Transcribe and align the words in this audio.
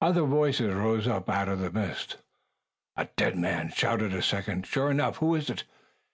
Other 0.00 0.22
voices 0.22 0.72
rose 0.74 1.06
up 1.06 1.28
out 1.28 1.50
of 1.50 1.58
the 1.58 1.70
mist. 1.70 2.16
"A 2.96 3.08
dead 3.18 3.36
man!" 3.36 3.68
shouted 3.70 4.14
a 4.14 4.22
second. 4.22 4.66
"Sure 4.66 4.90
enough. 4.90 5.18
Who 5.18 5.34
is 5.34 5.50
it?" 5.50 5.64